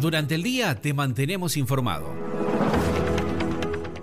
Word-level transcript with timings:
Durante 0.00 0.36
el 0.36 0.44
día 0.44 0.80
te 0.80 0.94
mantenemos 0.94 1.56
informado. 1.56 2.06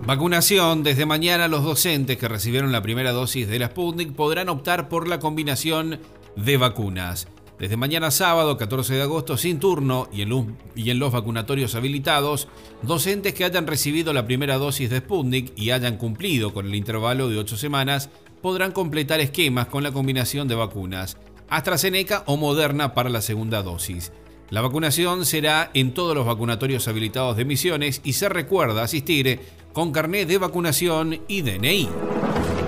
Vacunación. 0.05 0.83
Desde 0.83 1.05
mañana 1.05 1.47
los 1.47 1.63
docentes 1.63 2.17
que 2.17 2.27
recibieron 2.27 2.71
la 2.71 2.81
primera 2.81 3.11
dosis 3.11 3.47
de 3.47 3.59
la 3.59 3.67
Sputnik 3.67 4.13
podrán 4.13 4.49
optar 4.49 4.89
por 4.89 5.07
la 5.07 5.19
combinación 5.19 5.99
de 6.35 6.57
vacunas. 6.57 7.27
Desde 7.57 7.77
mañana 7.77 8.11
sábado 8.11 8.57
14 8.57 8.95
de 8.95 9.01
agosto 9.03 9.37
sin 9.37 9.59
turno 9.59 10.09
y 10.11 10.21
en, 10.21 10.57
y 10.75 10.89
en 10.89 10.99
los 10.99 11.13
vacunatorios 11.13 11.75
habilitados, 11.75 12.49
docentes 12.81 13.33
que 13.33 13.45
hayan 13.45 13.65
recibido 13.65 14.11
la 14.11 14.25
primera 14.25 14.57
dosis 14.57 14.89
de 14.89 14.99
Sputnik 14.99 15.57
y 15.57 15.71
hayan 15.71 15.95
cumplido 15.95 16.53
con 16.53 16.65
el 16.65 16.75
intervalo 16.75 17.29
de 17.29 17.37
8 17.37 17.55
semanas 17.55 18.09
podrán 18.41 18.73
completar 18.73 19.21
esquemas 19.21 19.67
con 19.67 19.81
la 19.81 19.93
combinación 19.93 20.49
de 20.49 20.55
vacunas 20.55 21.17
AstraZeneca 21.49 22.23
o 22.25 22.37
Moderna 22.37 22.93
para 22.93 23.09
la 23.09 23.21
segunda 23.21 23.63
dosis. 23.63 24.11
La 24.51 24.61
vacunación 24.61 25.25
será 25.25 25.71
en 25.73 25.93
todos 25.93 26.15
los 26.15 26.25
vacunatorios 26.25 26.87
habilitados 26.87 27.35
de 27.35 27.45
Misiones 27.45 28.01
y 28.03 28.13
se 28.13 28.29
recuerda 28.29 28.83
asistir 28.83 29.39
con 29.73 29.91
carnet 29.91 30.27
de 30.27 30.37
vacunación 30.37 31.21
y 31.27 31.41
DNI. 31.41 31.89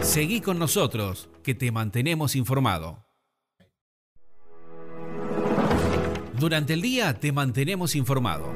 Seguí 0.01 0.41
con 0.41 0.57
nosotros, 0.57 1.29
que 1.43 1.53
te 1.53 1.71
mantenemos 1.71 2.35
informado. 2.35 3.05
Durante 6.39 6.73
el 6.73 6.81
día 6.81 7.19
te 7.19 7.31
mantenemos 7.31 7.95
informado. 7.95 8.51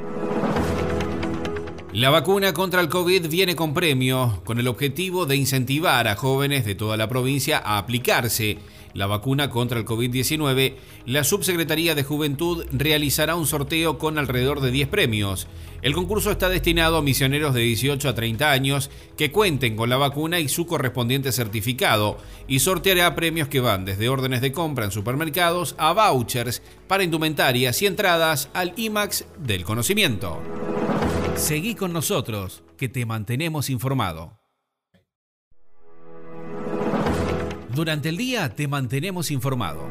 La 1.93 2.09
vacuna 2.09 2.53
contra 2.53 2.79
el 2.79 2.89
COVID 2.89 3.27
viene 3.27 3.55
con 3.55 3.73
premio, 3.73 4.41
con 4.45 4.59
el 4.59 4.67
objetivo 4.67 5.25
de 5.25 5.35
incentivar 5.35 6.07
a 6.07 6.15
jóvenes 6.15 6.63
de 6.63 6.73
toda 6.73 6.95
la 6.95 7.09
provincia 7.09 7.57
a 7.57 7.77
aplicarse 7.77 8.59
la 8.93 9.07
vacuna 9.07 9.49
contra 9.49 9.79
el 9.79 9.85
COVID-19, 9.85 10.75
la 11.05 11.23
Subsecretaría 11.23 11.95
de 11.95 12.03
Juventud 12.03 12.65
realizará 12.71 13.35
un 13.35 13.47
sorteo 13.47 13.97
con 13.97 14.17
alrededor 14.17 14.61
de 14.61 14.71
10 14.71 14.87
premios. 14.89 15.47
El 15.81 15.93
concurso 15.93 16.31
está 16.31 16.49
destinado 16.49 16.97
a 16.97 17.01
misioneros 17.01 17.53
de 17.53 17.61
18 17.61 18.09
a 18.09 18.15
30 18.15 18.51
años 18.51 18.91
que 19.17 19.31
cuenten 19.31 19.75
con 19.75 19.89
la 19.89 19.97
vacuna 19.97 20.39
y 20.39 20.47
su 20.47 20.67
correspondiente 20.67 21.31
certificado 21.31 22.17
y 22.47 22.59
sorteará 22.59 23.15
premios 23.15 23.47
que 23.47 23.61
van 23.61 23.85
desde 23.85 24.09
órdenes 24.09 24.41
de 24.41 24.51
compra 24.51 24.85
en 24.85 24.91
supermercados 24.91 25.75
a 25.77 25.93
vouchers 25.93 26.61
para 26.87 27.03
indumentarias 27.03 27.81
y 27.81 27.87
entradas 27.87 28.49
al 28.53 28.73
IMAX 28.77 29.25
del 29.39 29.63
conocimiento. 29.63 30.39
Seguí 31.35 31.75
con 31.75 31.93
nosotros, 31.93 32.63
que 32.77 32.89
te 32.89 33.05
mantenemos 33.05 33.69
informado. 33.69 34.40
Durante 37.73 38.09
el 38.09 38.17
día 38.17 38.49
te 38.53 38.67
mantenemos 38.67 39.31
informado. 39.31 39.87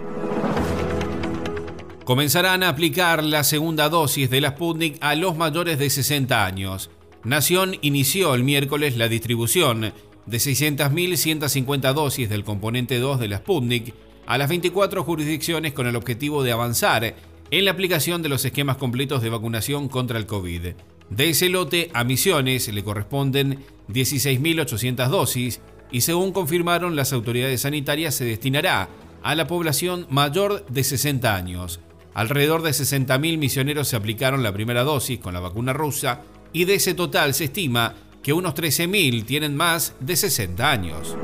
Comenzarán 2.05 2.63
a 2.63 2.69
aplicar 2.69 3.25
la 3.25 3.43
segunda 3.43 3.89
dosis 3.89 4.29
de 4.29 4.43
la 4.43 4.51
Sputnik 4.51 4.99
a 5.01 5.15
los 5.15 5.37
mayores 5.37 5.79
de 5.79 5.89
60 5.89 6.45
años. 6.45 6.91
Nación 7.25 7.77
inició 7.81 8.35
el 8.35 8.45
miércoles 8.45 8.97
la 8.97 9.09
distribución 9.09 9.93
de 10.27 10.37
600.150 10.37 11.95
dosis 11.95 12.29
del 12.29 12.45
componente 12.45 12.99
2 12.99 13.19
de 13.19 13.29
la 13.29 13.39
Sputnik 13.39 13.95
a 14.27 14.37
las 14.37 14.49
24 14.51 15.03
jurisdicciones 15.03 15.73
con 15.73 15.87
el 15.87 15.97
objetivo 15.97 16.43
de 16.43 16.53
avanzar 16.53 17.15
en 17.51 17.65
la 17.65 17.71
aplicación 17.71 18.23
de 18.23 18.29
los 18.29 18.45
esquemas 18.45 18.77
completos 18.77 19.23
de 19.23 19.31
vacunación 19.31 19.89
contra 19.89 20.19
el 20.19 20.27
COVID. 20.27 20.75
De 21.09 21.31
ese 21.31 21.49
lote 21.49 21.91
a 21.95 22.05
Misiones 22.05 22.69
le 22.69 22.85
corresponden 22.85 23.65
16.800 23.89 25.09
dosis 25.09 25.61
y 25.93 26.03
según 26.03 26.33
confirmaron 26.33 26.97
las 26.97 27.13
autoridades 27.13 27.63
sanitarias 27.63 28.15
se 28.15 28.25
destinará 28.25 28.89
a 29.23 29.35
la 29.35 29.47
población 29.47 30.07
mayor 30.11 30.67
de 30.67 30.85
60 30.85 31.35
años. 31.35 31.81
Alrededor 32.15 32.63
de 32.63 32.71
60.000 32.71 33.39
misioneros 33.39 33.89
se 33.89 33.97
aplicaron 33.97 34.43
la 34.43 34.53
primera 34.53 34.83
dosis 34.83 35.21
con 35.21 35.35
la 35.35 35.41
vacuna 35.41 35.73
rusa 35.73 36.23
y 36.53 36.65
de 36.65 36.75
ese 36.75 36.95
total 36.95 37.35
se 37.35 37.45
estima 37.45 37.95
que 38.23 38.33
unos 38.33 38.55
13.000 38.55 39.25
tienen 39.25 39.57
más 39.57 39.95
de 40.01 40.17
60 40.17 40.71
años. 40.71 41.17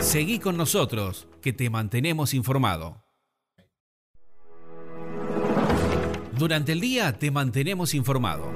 Seguí 0.00 0.38
con 0.38 0.56
nosotros, 0.56 1.26
que 1.40 1.52
te 1.52 1.70
mantenemos 1.70 2.34
informado. 2.34 3.02
Durante 6.38 6.72
el 6.72 6.80
día 6.80 7.18
te 7.18 7.30
mantenemos 7.30 7.94
informado. 7.94 8.50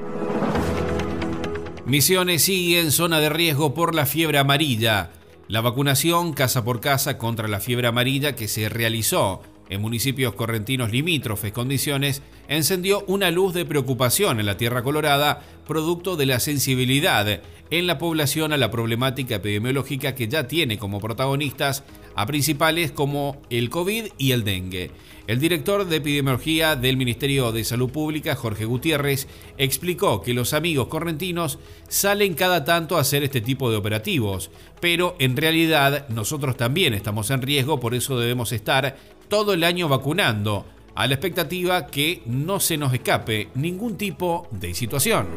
Misiones 1.86 2.42
sigue 2.42 2.80
en 2.80 2.92
zona 2.92 3.18
de 3.20 3.30
riesgo 3.30 3.72
por 3.72 3.94
la 3.94 4.04
fiebre 4.04 4.38
amarilla. 4.38 5.10
La 5.48 5.62
vacunación 5.62 6.34
casa 6.34 6.62
por 6.62 6.82
casa 6.82 7.16
contra 7.16 7.48
la 7.48 7.58
fiebre 7.58 7.88
amarilla 7.88 8.36
que 8.36 8.48
se 8.48 8.68
realizó 8.68 9.40
en 9.70 9.80
municipios 9.80 10.34
correntinos 10.34 10.92
limítrofes 10.92 11.52
condiciones 11.52 12.20
encendió 12.48 13.02
una 13.06 13.30
luz 13.30 13.54
de 13.54 13.64
preocupación 13.64 14.40
en 14.40 14.46
la 14.46 14.58
Tierra 14.58 14.82
Colorada, 14.82 15.40
producto 15.66 16.16
de 16.16 16.26
la 16.26 16.38
sensibilidad 16.40 17.40
en 17.70 17.86
la 17.86 17.96
población 17.96 18.52
a 18.52 18.58
la 18.58 18.70
problemática 18.70 19.36
epidemiológica 19.36 20.14
que 20.14 20.28
ya 20.28 20.46
tiene 20.48 20.78
como 20.78 21.00
protagonistas 21.00 21.82
a 22.18 22.26
principales 22.26 22.90
como 22.90 23.40
el 23.48 23.70
COVID 23.70 24.06
y 24.18 24.32
el 24.32 24.42
dengue. 24.42 24.90
El 25.28 25.38
director 25.38 25.86
de 25.86 25.98
epidemiología 25.98 26.74
del 26.74 26.96
Ministerio 26.96 27.52
de 27.52 27.62
Salud 27.62 27.90
Pública, 27.90 28.34
Jorge 28.34 28.64
Gutiérrez, 28.64 29.28
explicó 29.56 30.20
que 30.20 30.34
los 30.34 30.52
amigos 30.52 30.88
correntinos 30.88 31.60
salen 31.86 32.34
cada 32.34 32.64
tanto 32.64 32.96
a 32.96 33.02
hacer 33.02 33.22
este 33.22 33.40
tipo 33.40 33.70
de 33.70 33.76
operativos, 33.76 34.50
pero 34.80 35.14
en 35.20 35.36
realidad 35.36 36.08
nosotros 36.08 36.56
también 36.56 36.92
estamos 36.92 37.30
en 37.30 37.40
riesgo, 37.40 37.78
por 37.78 37.94
eso 37.94 38.18
debemos 38.18 38.50
estar 38.50 38.96
todo 39.28 39.52
el 39.52 39.62
año 39.62 39.86
vacunando, 39.86 40.66
a 40.96 41.06
la 41.06 41.14
expectativa 41.14 41.86
que 41.86 42.22
no 42.26 42.58
se 42.58 42.78
nos 42.78 42.92
escape 42.92 43.50
ningún 43.54 43.96
tipo 43.96 44.48
de 44.50 44.74
situación. 44.74 45.28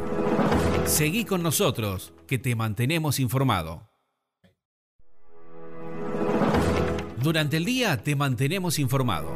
Seguí 0.85 1.25
con 1.25 1.43
nosotros, 1.43 2.11
que 2.25 2.39
te 2.39 2.55
mantenemos 2.55 3.19
informado. 3.19 3.90
Durante 7.21 7.57
el 7.57 7.65
día 7.65 8.01
te 8.01 8.15
mantenemos 8.15 8.79
informado. 8.79 9.35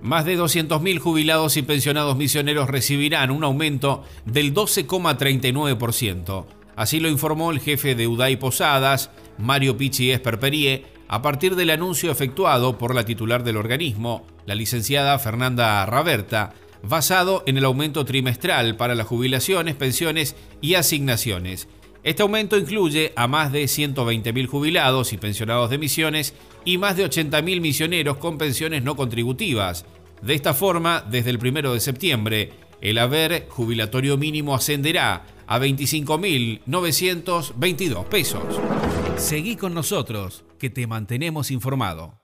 Más 0.00 0.24
de 0.24 0.38
200.000 0.38 0.98
jubilados 0.98 1.58
y 1.58 1.62
pensionados 1.62 2.16
misioneros 2.16 2.70
recibirán 2.70 3.30
un 3.30 3.44
aumento 3.44 4.02
del 4.24 4.54
12,39%. 4.54 6.46
Así 6.76 7.00
lo 7.00 7.08
informó 7.08 7.50
el 7.50 7.60
jefe 7.60 7.94
de 7.94 8.06
UDAI 8.06 8.36
Posadas, 8.36 9.10
Mario 9.36 9.76
Pichi 9.76 10.12
Esperperie, 10.12 10.86
a 11.08 11.20
partir 11.20 11.56
del 11.56 11.70
anuncio 11.70 12.10
efectuado 12.10 12.78
por 12.78 12.94
la 12.94 13.04
titular 13.04 13.44
del 13.44 13.56
organismo, 13.58 14.26
la 14.46 14.54
licenciada 14.54 15.18
Fernanda 15.18 15.84
Raberta, 15.84 16.54
basado 16.82 17.42
en 17.46 17.58
el 17.58 17.64
aumento 17.64 18.04
trimestral 18.04 18.76
para 18.76 18.94
las 18.94 19.06
jubilaciones, 19.06 19.74
pensiones 19.74 20.36
y 20.60 20.74
asignaciones. 20.74 21.68
Este 22.06 22.22
aumento 22.22 22.56
incluye 22.56 23.12
a 23.16 23.26
más 23.26 23.50
de 23.50 23.64
120.000 23.64 24.46
jubilados 24.46 25.12
y 25.12 25.16
pensionados 25.16 25.70
de 25.70 25.78
misiones 25.78 26.34
y 26.64 26.78
más 26.78 26.96
de 26.96 27.04
80.000 27.04 27.60
misioneros 27.60 28.18
con 28.18 28.38
pensiones 28.38 28.84
no 28.84 28.94
contributivas. 28.94 29.84
De 30.22 30.34
esta 30.34 30.54
forma, 30.54 31.04
desde 31.10 31.30
el 31.30 31.44
1 31.44 31.72
de 31.72 31.80
septiembre, 31.80 32.52
el 32.80 32.98
haber 32.98 33.48
jubilatorio 33.48 34.16
mínimo 34.16 34.54
ascenderá 34.54 35.26
a 35.48 35.58
25.922 35.58 38.04
pesos. 38.04 38.44
Seguí 39.16 39.56
con 39.56 39.74
nosotros, 39.74 40.44
que 40.60 40.70
te 40.70 40.86
mantenemos 40.86 41.50
informado. 41.50 42.20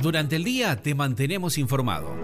Durante 0.00 0.36
el 0.36 0.44
día 0.44 0.80
te 0.80 0.94
mantenemos 0.94 1.58
informado. 1.58 2.14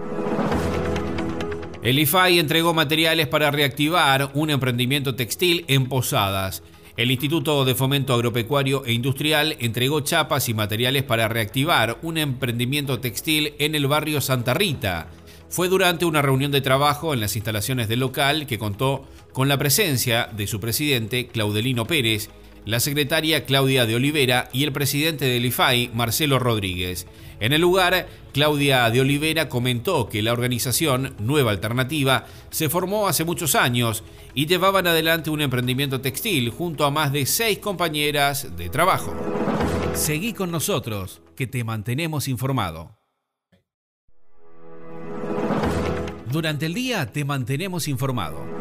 El 1.83 1.97
IFAI 1.97 2.37
entregó 2.37 2.73
materiales 2.73 3.27
para 3.27 3.49
reactivar 3.49 4.31
un 4.35 4.51
emprendimiento 4.51 5.15
textil 5.15 5.65
en 5.67 5.87
Posadas. 5.87 6.61
El 6.95 7.09
Instituto 7.09 7.65
de 7.65 7.73
Fomento 7.73 8.13
Agropecuario 8.13 8.85
e 8.85 8.93
Industrial 8.93 9.55
entregó 9.59 10.01
chapas 10.01 10.47
y 10.49 10.53
materiales 10.53 11.03
para 11.03 11.27
reactivar 11.27 11.97
un 12.03 12.17
emprendimiento 12.17 12.99
textil 12.99 13.53
en 13.57 13.73
el 13.73 13.87
barrio 13.87 14.21
Santa 14.21 14.53
Rita 14.53 15.09
fue 15.51 15.67
durante 15.67 16.05
una 16.05 16.21
reunión 16.21 16.49
de 16.49 16.61
trabajo 16.61 17.13
en 17.13 17.19
las 17.19 17.35
instalaciones 17.35 17.89
del 17.89 17.99
local 17.99 18.47
que 18.47 18.57
contó 18.57 19.05
con 19.33 19.49
la 19.49 19.57
presencia 19.57 20.29
de 20.31 20.47
su 20.47 20.61
presidente 20.61 21.27
Claudelino 21.27 21.85
Pérez, 21.85 22.29
la 22.65 22.79
secretaria 22.79 23.45
Claudia 23.45 23.85
de 23.85 23.95
Olivera 23.95 24.49
y 24.53 24.63
el 24.63 24.71
presidente 24.71 25.25
del 25.25 25.45
IFAI, 25.45 25.91
Marcelo 25.93 26.39
Rodríguez. 26.39 27.07
En 27.39 27.53
el 27.53 27.61
lugar, 27.61 28.07
Claudia 28.33 28.89
de 28.91 29.01
Olivera 29.01 29.49
comentó 29.49 30.07
que 30.09 30.21
la 30.21 30.31
organización 30.31 31.15
Nueva 31.19 31.51
Alternativa 31.51 32.27
se 32.51 32.69
formó 32.69 33.07
hace 33.07 33.23
muchos 33.23 33.55
años 33.55 34.03
y 34.35 34.45
llevaban 34.45 34.85
adelante 34.85 35.31
un 35.31 35.41
emprendimiento 35.41 36.01
textil 36.01 36.49
junto 36.49 36.85
a 36.85 36.91
más 36.91 37.11
de 37.11 37.25
seis 37.25 37.57
compañeras 37.57 38.55
de 38.55 38.69
trabajo. 38.69 39.15
Seguí 39.95 40.33
con 40.33 40.51
nosotros, 40.51 41.21
que 41.35 41.47
te 41.47 41.63
mantenemos 41.63 42.27
informado. 42.27 42.95
Durante 46.31 46.67
el 46.67 46.73
día 46.73 47.11
te 47.11 47.25
mantenemos 47.25 47.89
informado. 47.89 48.60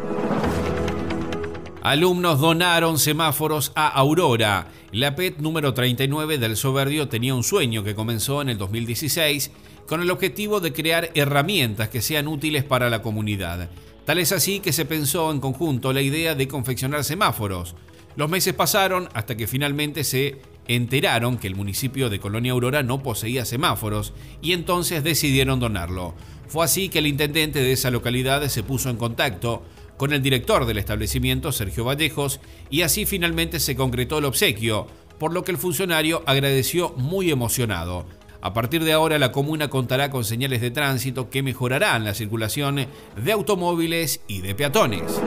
Alumnos 1.82 2.38
donaron 2.38 2.99
semáforos 2.99 3.73
a 3.75 3.88
Aurora. 3.88 4.69
La 4.93 5.17
PET 5.17 5.38
número 5.38 5.73
39 5.73 6.37
del 6.37 6.59
Soberdio 6.59 7.09
tenía 7.09 7.35
un 7.35 7.43
sueño 7.43 7.82
que 7.82 7.94
comenzó 7.94 8.43
en 8.43 8.50
el 8.50 8.59
2016 8.59 9.50
con 9.87 10.03
el 10.03 10.11
objetivo 10.11 10.61
de 10.61 10.75
crear 10.75 11.11
herramientas 11.15 11.88
que 11.88 12.03
sean 12.03 12.29
útiles 12.29 12.65
para 12.65 12.91
la 12.91 13.00
comunidad. 13.00 13.71
Tal 14.05 14.19
es 14.19 14.31
así 14.32 14.61
que 14.61 14.75
se 14.75 14.85
pensó 14.85 15.32
en 15.32 15.41
conjunto 15.41 15.94
la 15.94 16.03
idea 16.03 16.35
de 16.35 16.49
confeccionar 16.49 17.03
semáforos. 17.03 17.75
Los 18.15 18.29
meses 18.29 18.53
pasaron 18.53 19.09
hasta 19.15 19.35
que 19.35 19.47
finalmente 19.47 20.05
se 20.05 20.43
enteraron 20.69 21.38
que 21.38 21.47
el 21.47 21.56
municipio 21.56 22.11
de 22.11 22.21
Colonia 22.21 22.53
Aurora 22.53 22.83
no 22.83 23.03
poseía 23.03 23.47
semáforos 23.47 24.12
y 24.43 24.53
entonces 24.53 25.03
decidieron 25.03 25.61
donarlo. 25.61 26.15
Fue 26.47 26.62
así 26.62 26.91
que 26.91 26.99
el 26.99 27.06
intendente 27.06 27.62
de 27.62 27.73
esa 27.73 27.91
localidad 27.91 28.47
se 28.49 28.62
puso 28.62 28.91
en 28.91 28.97
contacto 28.97 29.62
con 30.00 30.14
el 30.14 30.23
director 30.23 30.64
del 30.64 30.79
establecimiento, 30.79 31.52
Sergio 31.52 31.85
Vallejos, 31.85 32.41
y 32.70 32.81
así 32.81 33.05
finalmente 33.05 33.61
se 33.61 33.76
concretó 33.76 34.17
el 34.17 34.25
obsequio, 34.25 34.87
por 35.19 35.35
lo 35.35 35.44
que 35.44 35.50
el 35.50 35.58
funcionario 35.58 36.23
agradeció 36.25 36.94
muy 36.97 37.31
emocionado. 37.31 38.06
A 38.41 38.55
partir 38.55 38.82
de 38.82 38.94
ahora 38.94 39.19
la 39.19 39.31
comuna 39.31 39.69
contará 39.69 40.11
con 40.11 40.25
señales 40.25 40.62
de 40.62 40.70
tránsito 40.70 41.29
que 41.29 41.43
mejorarán 41.43 42.02
la 42.02 42.14
circulación 42.14 42.87
de 43.23 43.32
automóviles 43.32 44.23
y 44.26 44.41
de 44.41 44.55
peatones. 44.55 45.20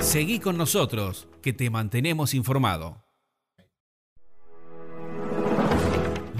Seguí 0.00 0.38
con 0.38 0.56
nosotros, 0.56 1.28
que 1.42 1.52
te 1.52 1.68
mantenemos 1.68 2.32
informado. 2.32 3.04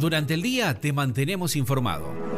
Durante 0.00 0.32
el 0.32 0.40
día 0.40 0.80
te 0.80 0.94
mantenemos 0.94 1.54
informado. 1.54 2.33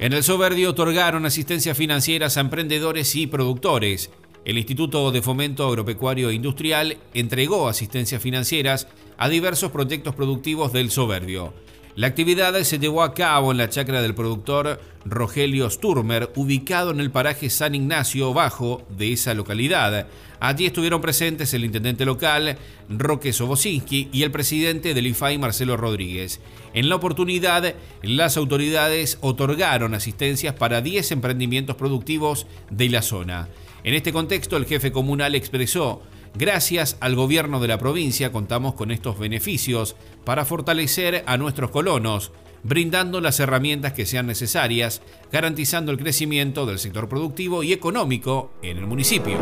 En 0.00 0.12
el 0.12 0.22
Soberdio 0.22 0.70
otorgaron 0.70 1.26
asistencia 1.26 1.74
financieras 1.74 2.36
a 2.36 2.40
emprendedores 2.40 3.16
y 3.16 3.26
productores. 3.26 4.10
El 4.44 4.56
Instituto 4.56 5.10
de 5.10 5.22
Fomento 5.22 5.66
Agropecuario 5.66 6.30
e 6.30 6.34
Industrial 6.34 6.98
entregó 7.14 7.68
asistencias 7.68 8.22
financieras 8.22 8.86
a 9.16 9.28
diversos 9.28 9.72
proyectos 9.72 10.14
productivos 10.14 10.72
del 10.72 10.92
Soberdio. 10.92 11.52
La 11.96 12.06
actividad 12.06 12.54
se 12.62 12.78
llevó 12.78 13.02
a 13.02 13.12
cabo 13.12 13.50
en 13.50 13.58
la 13.58 13.68
chacra 13.68 14.00
del 14.02 14.14
productor 14.14 14.80
Rogelio 15.04 15.68
Sturmer, 15.68 16.30
ubicado 16.36 16.90
en 16.90 17.00
el 17.00 17.10
paraje 17.10 17.50
San 17.50 17.74
Ignacio 17.74 18.32
Bajo 18.32 18.82
de 18.88 19.12
esa 19.12 19.34
localidad. 19.34 20.06
Allí 20.38 20.66
estuvieron 20.66 21.00
presentes 21.00 21.52
el 21.54 21.64
intendente 21.64 22.04
local, 22.04 22.56
Roque 22.88 23.32
Sobosinski, 23.32 24.08
y 24.12 24.22
el 24.22 24.30
presidente 24.30 24.94
del 24.94 25.08
IFAI, 25.08 25.38
Marcelo 25.38 25.76
Rodríguez. 25.76 26.40
En 26.72 26.88
la 26.88 26.94
oportunidad, 26.94 27.74
las 28.02 28.36
autoridades 28.36 29.18
otorgaron 29.20 29.94
asistencias 29.94 30.54
para 30.54 30.80
10 30.80 31.10
emprendimientos 31.12 31.74
productivos 31.74 32.46
de 32.70 32.88
la 32.90 33.02
zona. 33.02 33.48
En 33.82 33.94
este 33.94 34.12
contexto, 34.12 34.56
el 34.56 34.66
jefe 34.66 34.92
comunal 34.92 35.34
expresó 35.34 36.02
Gracias 36.34 36.96
al 37.00 37.14
gobierno 37.14 37.60
de 37.60 37.68
la 37.68 37.78
provincia 37.78 38.32
contamos 38.32 38.74
con 38.74 38.90
estos 38.90 39.18
beneficios 39.18 39.96
para 40.24 40.44
fortalecer 40.44 41.24
a 41.26 41.36
nuestros 41.36 41.70
colonos, 41.70 42.32
brindando 42.62 43.20
las 43.20 43.40
herramientas 43.40 43.92
que 43.92 44.06
sean 44.06 44.26
necesarias, 44.26 45.02
garantizando 45.32 45.92
el 45.92 45.98
crecimiento 45.98 46.66
del 46.66 46.78
sector 46.78 47.08
productivo 47.08 47.62
y 47.62 47.72
económico 47.72 48.52
en 48.62 48.78
el 48.78 48.86
municipio. 48.86 49.38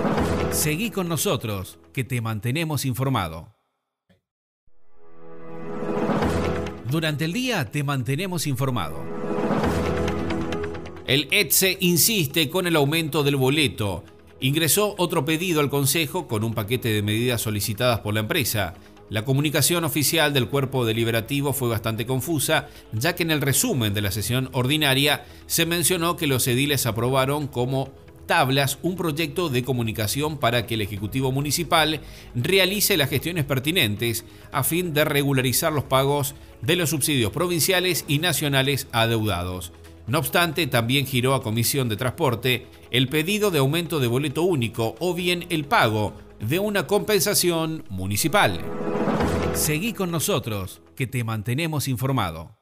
Seguí 0.50 0.90
con 0.90 1.08
nosotros, 1.08 1.78
que 1.92 2.04
te 2.04 2.20
mantenemos 2.20 2.84
informado. 2.84 3.54
Durante 6.90 7.24
el 7.24 7.32
día 7.32 7.64
te 7.70 7.82
mantenemos 7.82 8.46
informado. 8.46 9.02
El 11.06 11.28
ETSE 11.30 11.78
insiste 11.80 12.48
con 12.48 12.66
el 12.66 12.76
aumento 12.76 13.22
del 13.22 13.36
boleto 13.36 14.04
ingresó 14.40 14.94
otro 14.98 15.24
pedido 15.24 15.60
al 15.60 15.70
Consejo 15.70 16.28
con 16.28 16.44
un 16.44 16.54
paquete 16.54 16.88
de 16.88 17.02
medidas 17.02 17.42
solicitadas 17.42 18.00
por 18.00 18.14
la 18.14 18.20
empresa. 18.20 18.74
La 19.08 19.24
comunicación 19.24 19.84
oficial 19.84 20.34
del 20.34 20.48
cuerpo 20.48 20.84
deliberativo 20.84 21.52
fue 21.52 21.68
bastante 21.68 22.06
confusa, 22.06 22.68
ya 22.92 23.14
que 23.14 23.22
en 23.22 23.30
el 23.30 23.40
resumen 23.40 23.94
de 23.94 24.02
la 24.02 24.10
sesión 24.10 24.48
ordinaria 24.52 25.24
se 25.46 25.64
mencionó 25.64 26.16
que 26.16 26.26
los 26.26 26.46
ediles 26.48 26.86
aprobaron 26.86 27.46
como 27.46 27.92
tablas 28.26 28.78
un 28.82 28.96
proyecto 28.96 29.48
de 29.48 29.62
comunicación 29.62 30.38
para 30.38 30.66
que 30.66 30.74
el 30.74 30.80
Ejecutivo 30.80 31.30
Municipal 31.30 32.00
realice 32.34 32.96
las 32.96 33.08
gestiones 33.08 33.44
pertinentes 33.44 34.24
a 34.50 34.64
fin 34.64 34.92
de 34.92 35.04
regularizar 35.04 35.72
los 35.72 35.84
pagos 35.84 36.34
de 36.60 36.74
los 36.74 36.90
subsidios 36.90 37.30
provinciales 37.30 38.04
y 38.08 38.18
nacionales 38.18 38.88
adeudados. 38.90 39.72
No 40.06 40.18
obstante, 40.18 40.66
también 40.68 41.06
giró 41.06 41.34
a 41.34 41.42
Comisión 41.42 41.88
de 41.88 41.96
Transporte 41.96 42.68
el 42.90 43.08
pedido 43.08 43.50
de 43.50 43.58
aumento 43.58 43.98
de 43.98 44.06
boleto 44.06 44.42
único 44.42 44.94
o 45.00 45.14
bien 45.14 45.46
el 45.50 45.64
pago 45.64 46.14
de 46.38 46.58
una 46.58 46.86
compensación 46.86 47.84
municipal. 47.88 48.60
Seguí 49.54 49.92
con 49.92 50.10
nosotros, 50.10 50.80
que 50.94 51.06
te 51.06 51.24
mantenemos 51.24 51.88
informado. 51.88 52.56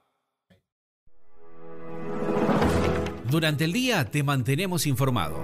Durante 3.29 3.65
el 3.65 3.73
día 3.73 4.11
te 4.11 4.23
mantenemos 4.23 4.87
informado. 4.87 5.43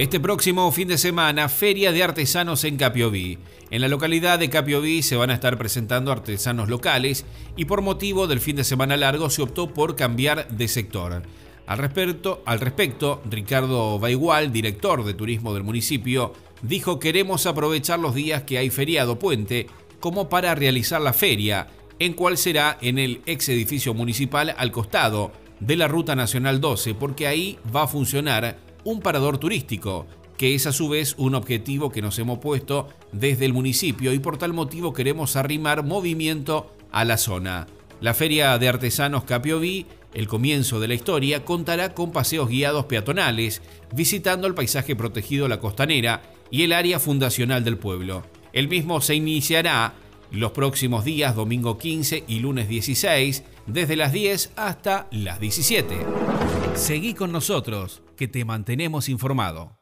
Este 0.00 0.18
próximo 0.18 0.72
fin 0.72 0.88
de 0.88 0.96
semana, 0.96 1.50
Feria 1.50 1.92
de 1.92 2.02
Artesanos 2.02 2.64
en 2.64 2.78
Capioví. 2.78 3.36
En 3.70 3.82
la 3.82 3.88
localidad 3.88 4.38
de 4.38 4.48
Capioví 4.48 5.02
se 5.02 5.14
van 5.14 5.28
a 5.28 5.34
estar 5.34 5.58
presentando 5.58 6.10
artesanos 6.10 6.70
locales 6.70 7.26
y 7.54 7.66
por 7.66 7.82
motivo 7.82 8.26
del 8.26 8.40
fin 8.40 8.56
de 8.56 8.64
semana 8.64 8.96
largo 8.96 9.28
se 9.28 9.42
optó 9.42 9.74
por 9.74 9.96
cambiar 9.96 10.48
de 10.48 10.68
sector. 10.68 11.20
Al 11.66 11.76
respecto, 11.76 12.42
al 12.46 12.60
respecto 12.60 13.20
Ricardo 13.28 13.98
Baigual, 13.98 14.52
director 14.52 15.04
de 15.04 15.12
turismo 15.12 15.52
del 15.52 15.64
municipio, 15.64 16.32
dijo 16.62 16.98
queremos 16.98 17.44
aprovechar 17.44 17.98
los 17.98 18.14
días 18.14 18.44
que 18.44 18.56
hay 18.56 18.70
feriado 18.70 19.18
puente 19.18 19.66
como 20.00 20.30
para 20.30 20.54
realizar 20.54 21.02
la 21.02 21.12
feria, 21.12 21.68
en 21.98 22.14
cual 22.14 22.38
será 22.38 22.78
en 22.80 22.98
el 22.98 23.20
ex 23.26 23.50
edificio 23.50 23.92
municipal 23.92 24.54
al 24.56 24.72
costado 24.72 25.30
de 25.60 25.76
la 25.76 25.88
Ruta 25.88 26.16
Nacional 26.16 26.58
12, 26.58 26.94
porque 26.94 27.26
ahí 27.26 27.58
va 27.76 27.82
a 27.82 27.86
funcionar 27.86 28.69
un 28.84 29.00
parador 29.00 29.38
turístico, 29.38 30.06
que 30.36 30.54
es 30.54 30.66
a 30.66 30.72
su 30.72 30.88
vez 30.88 31.14
un 31.18 31.34
objetivo 31.34 31.90
que 31.90 32.02
nos 32.02 32.18
hemos 32.18 32.38
puesto 32.38 32.88
desde 33.12 33.44
el 33.44 33.52
municipio 33.52 34.12
y 34.12 34.18
por 34.18 34.38
tal 34.38 34.52
motivo 34.52 34.92
queremos 34.92 35.36
arrimar 35.36 35.84
movimiento 35.84 36.74
a 36.90 37.04
la 37.04 37.18
zona. 37.18 37.66
La 38.00 38.14
Feria 38.14 38.56
de 38.56 38.68
Artesanos 38.68 39.24
Capioví, 39.24 39.86
el 40.14 40.26
comienzo 40.26 40.80
de 40.80 40.88
la 40.88 40.94
historia, 40.94 41.44
contará 41.44 41.92
con 41.92 42.12
paseos 42.12 42.48
guiados 42.48 42.86
peatonales, 42.86 43.60
visitando 43.94 44.46
el 44.46 44.54
paisaje 44.54 44.96
protegido 44.96 45.46
La 45.46 45.60
Costanera 45.60 46.22
y 46.50 46.62
el 46.62 46.72
área 46.72 46.98
fundacional 46.98 47.62
del 47.62 47.76
pueblo. 47.76 48.22
El 48.52 48.68
mismo 48.68 49.00
se 49.02 49.14
iniciará 49.14 49.94
los 50.30 50.52
próximos 50.52 51.04
días, 51.04 51.36
domingo 51.36 51.76
15 51.76 52.24
y 52.26 52.38
lunes 52.38 52.68
16, 52.68 53.44
desde 53.66 53.96
las 53.96 54.12
10 54.12 54.52
hasta 54.56 55.06
las 55.10 55.38
17. 55.38 56.39
Seguí 56.74 57.14
con 57.14 57.32
nosotros, 57.32 58.02
que 58.16 58.28
te 58.28 58.44
mantenemos 58.44 59.08
informado. 59.08 59.79